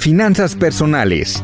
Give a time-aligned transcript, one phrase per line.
[0.00, 1.42] Finanzas personales.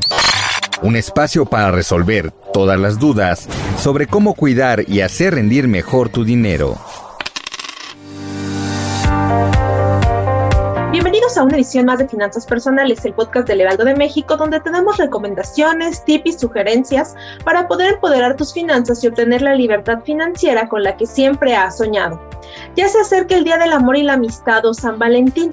[0.81, 3.47] Un espacio para resolver todas las dudas
[3.79, 6.79] sobre cómo cuidar y hacer rendir mejor tu dinero.
[10.91, 14.59] Bienvenidos a una edición más de Finanzas Personales, el podcast del Heraldo de México, donde
[14.61, 17.15] te damos recomendaciones, tips y sugerencias
[17.45, 21.77] para poder empoderar tus finanzas y obtener la libertad financiera con la que siempre has
[21.77, 22.19] soñado.
[22.75, 25.53] Ya se acerca el Día del Amor y la Amistad o San Valentín.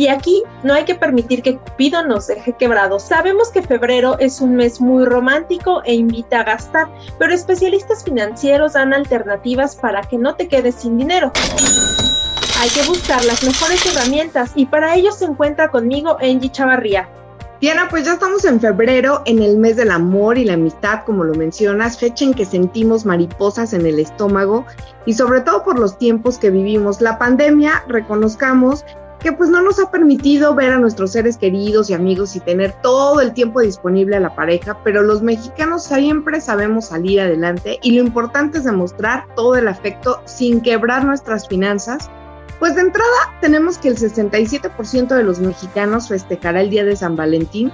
[0.00, 3.02] Y aquí no hay que permitir que Cupido nos deje quebrados.
[3.02, 6.88] Sabemos que febrero es un mes muy romántico e invita a gastar,
[7.18, 11.30] pero especialistas financieros dan alternativas para que no te quedes sin dinero
[12.60, 17.08] hay que buscar las mejores herramientas y para ello se encuentra conmigo Angie Chavarría.
[17.60, 21.24] Diana, pues ya estamos en febrero, en el mes del amor y la amistad, como
[21.24, 24.64] lo mencionas, fecha en que sentimos mariposas en el estómago
[25.04, 27.02] y sobre todo por los tiempos que vivimos.
[27.02, 28.84] La pandemia, reconozcamos
[29.20, 32.72] que pues no nos ha permitido ver a nuestros seres queridos y amigos y tener
[32.82, 37.92] todo el tiempo disponible a la pareja, pero los mexicanos siempre sabemos salir adelante y
[37.92, 42.10] lo importante es demostrar todo el afecto sin quebrar nuestras finanzas
[42.60, 47.16] pues de entrada tenemos que el 67% de los mexicanos festejará el Día de San
[47.16, 47.72] Valentín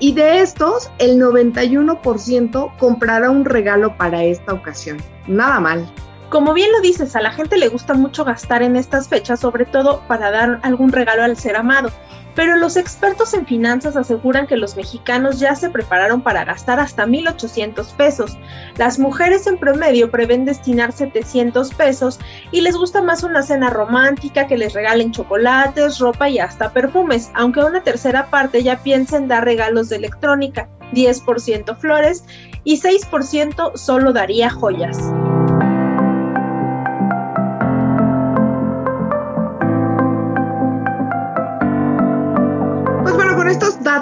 [0.00, 4.98] y de estos el 91% comprará un regalo para esta ocasión.
[5.26, 5.90] Nada mal.
[6.28, 9.64] Como bien lo dices, a la gente le gusta mucho gastar en estas fechas, sobre
[9.64, 11.90] todo para dar algún regalo al ser amado
[12.38, 17.04] pero los expertos en finanzas aseguran que los mexicanos ya se prepararon para gastar hasta
[17.04, 18.38] 1.800 pesos.
[18.76, 22.20] Las mujeres en promedio prevén destinar 700 pesos
[22.52, 27.28] y les gusta más una cena romántica que les regalen chocolates, ropa y hasta perfumes,
[27.34, 32.22] aunque una tercera parte ya piensa en dar regalos de electrónica, 10% flores
[32.62, 34.96] y 6% solo daría joyas.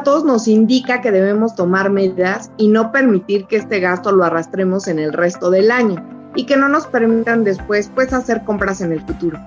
[0.06, 5.00] Nos indica que debemos tomar medidas y no permitir que este gasto lo arrastremos en
[5.00, 5.96] el resto del año
[6.36, 9.38] y que no nos permitan después pues hacer compras en el futuro.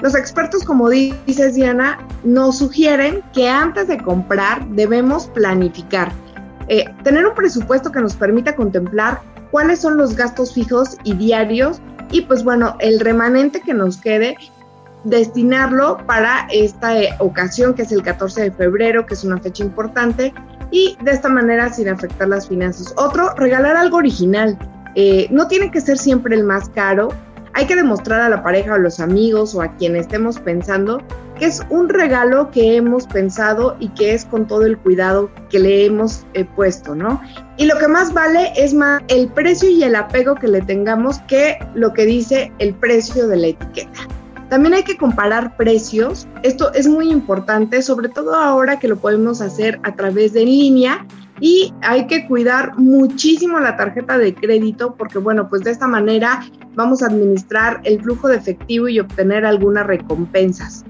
[0.00, 6.10] Los expertos, como dices Diana, nos sugieren que antes de comprar debemos planificar,
[6.68, 9.20] eh, tener un presupuesto que nos permita contemplar
[9.50, 14.36] cuáles son los gastos fijos y diarios y pues bueno, el remanente que nos quede
[15.04, 19.62] destinarlo para esta eh, ocasión que es el 14 de febrero, que es una fecha
[19.62, 20.32] importante,
[20.70, 22.92] y de esta manera sin afectar las finanzas.
[22.96, 24.58] Otro, regalar algo original.
[24.94, 27.08] Eh, no tiene que ser siempre el más caro.
[27.54, 31.02] Hay que demostrar a la pareja, a los amigos o a quien estemos pensando
[31.38, 35.58] que es un regalo que hemos pensado y que es con todo el cuidado que
[35.58, 37.22] le hemos eh, puesto, ¿no?
[37.56, 41.20] Y lo que más vale es más el precio y el apego que le tengamos
[41.20, 44.00] que lo que dice el precio de la etiqueta.
[44.48, 46.26] También hay que comparar precios.
[46.42, 51.06] Esto es muy importante, sobre todo ahora que lo podemos hacer a través de línea
[51.40, 56.44] y hay que cuidar muchísimo la tarjeta de crédito porque bueno, pues de esta manera
[56.74, 60.84] vamos a administrar el flujo de efectivo y obtener algunas recompensas.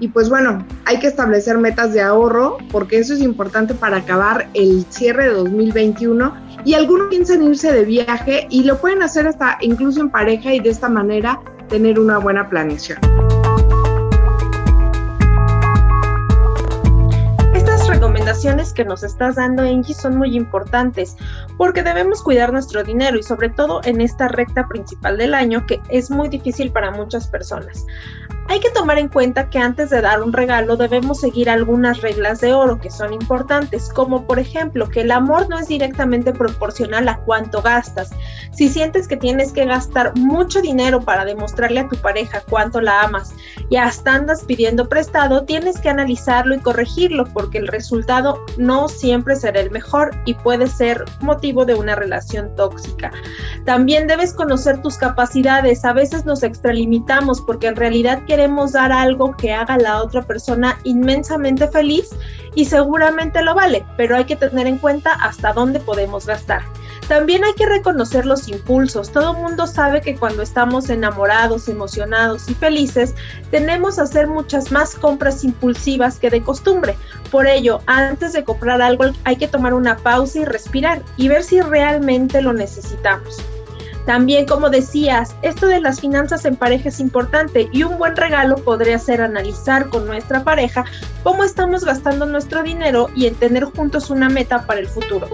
[0.00, 4.48] Y pues bueno, hay que establecer metas de ahorro porque eso es importante para acabar
[4.54, 9.58] el cierre de 2021 y algunos piensan irse de viaje y lo pueden hacer hasta
[9.60, 12.98] incluso en pareja y de esta manera tener una buena planeación.
[17.54, 21.16] Estas recomendaciones que nos estás dando, Angie, son muy importantes
[21.58, 25.80] porque debemos cuidar nuestro dinero y sobre todo en esta recta principal del año que
[25.90, 27.84] es muy difícil para muchas personas.
[28.50, 32.40] Hay que tomar en cuenta que antes de dar un regalo debemos seguir algunas reglas
[32.40, 37.08] de oro que son importantes, como por ejemplo que el amor no es directamente proporcional
[37.08, 38.10] a cuánto gastas.
[38.52, 43.02] Si sientes que tienes que gastar mucho dinero para demostrarle a tu pareja cuánto la
[43.02, 43.34] amas
[43.68, 49.36] y hasta andas pidiendo prestado, tienes que analizarlo y corregirlo porque el resultado no siempre
[49.36, 53.10] será el mejor y puede ser motivo de una relación tóxica.
[53.64, 55.84] También debes conocer tus capacidades.
[55.84, 60.22] A veces nos extralimitamos porque en realidad queremos dar algo que haga a la otra
[60.22, 62.10] persona inmensamente feliz
[62.54, 66.62] y seguramente lo vale, pero hay que tener en cuenta hasta dónde podemos gastar.
[67.08, 69.10] También hay que reconocer los impulsos.
[69.10, 73.14] Todo mundo sabe que cuando estamos enamorados, emocionados y felices,
[73.50, 76.96] tenemos a hacer muchas más compras impulsivas que de costumbre.
[77.30, 81.42] Por ello, antes de comprar algo hay que tomar una pausa y respirar y ver
[81.42, 83.38] si realmente lo necesitamos.
[84.04, 88.56] También, como decías, esto de las finanzas en pareja es importante y un buen regalo
[88.56, 90.84] podría ser analizar con nuestra pareja
[91.22, 95.28] cómo estamos gastando nuestro dinero y en tener juntos una meta para el futuro.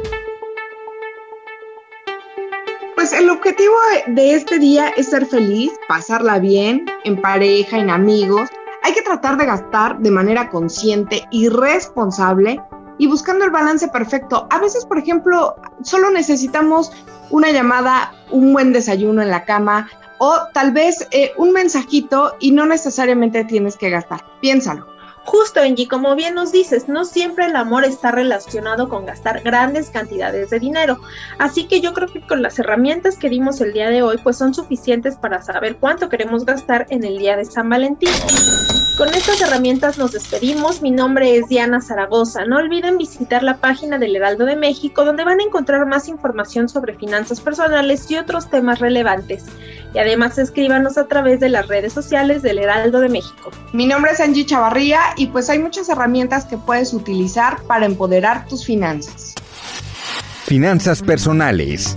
[3.04, 3.74] Pues el objetivo
[4.06, 8.48] de este día es ser feliz, pasarla bien, en pareja, en amigos.
[8.82, 12.62] Hay que tratar de gastar de manera consciente y responsable
[12.96, 14.46] y buscando el balance perfecto.
[14.48, 16.92] A veces, por ejemplo, solo necesitamos
[17.28, 19.86] una llamada, un buen desayuno en la cama
[20.16, 24.24] o tal vez eh, un mensajito y no necesariamente tienes que gastar.
[24.40, 24.93] Piénsalo.
[25.24, 29.90] Justo, Angie, como bien nos dices, no siempre el amor está relacionado con gastar grandes
[29.90, 31.00] cantidades de dinero.
[31.38, 34.36] Así que yo creo que con las herramientas que dimos el día de hoy, pues
[34.36, 38.10] son suficientes para saber cuánto queremos gastar en el día de San Valentín.
[38.98, 40.80] Con estas herramientas nos despedimos.
[40.80, 42.44] Mi nombre es Diana Zaragoza.
[42.44, 46.68] No olviden visitar la página del Heraldo de México, donde van a encontrar más información
[46.68, 49.46] sobre finanzas personales y otros temas relevantes.
[49.94, 53.50] Y además escríbanos a través de las redes sociales del Heraldo de México.
[53.72, 58.46] Mi nombre es Angie Chavarría y pues hay muchas herramientas que puedes utilizar para empoderar
[58.48, 59.34] tus finanzas.
[60.44, 61.94] Finanzas personales.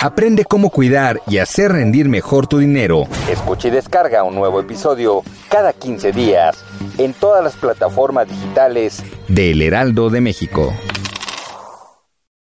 [0.00, 3.04] Aprende cómo cuidar y hacer rendir mejor tu dinero.
[3.30, 6.64] Escucha y descarga un nuevo episodio cada 15 días
[6.98, 10.74] en todas las plataformas digitales del Heraldo de México.